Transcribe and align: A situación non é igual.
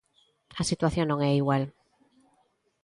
A 0.61 0.63
situación 0.71 1.05
non 1.07 1.19
é 1.29 1.31
igual. 1.41 1.63